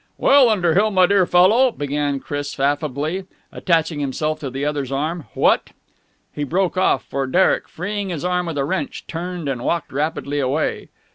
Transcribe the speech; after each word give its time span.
"Well, 0.17 0.49
Underhill, 0.49 0.89
my 0.89 1.05
dear 1.05 1.27
fellow," 1.27 1.69
began 1.69 2.15
Uncle 2.15 2.25
Chris 2.25 2.59
affably, 2.59 3.25
attaching 3.51 3.99
himself 3.99 4.39
to 4.39 4.49
the 4.49 4.65
other's 4.65 4.91
arm, 4.91 5.27
"what...?" 5.35 5.73
He 6.33 6.43
broke 6.43 6.75
off, 6.75 7.03
for 7.05 7.27
Derek, 7.27 7.67
freeing 7.69 8.09
his 8.09 8.25
arm 8.25 8.47
with 8.47 8.57
a 8.57 8.65
wrench, 8.65 9.05
turned 9.05 9.47
and 9.47 9.63
walked 9.63 9.93
rapidly 9.93 10.39
away. 10.39 10.89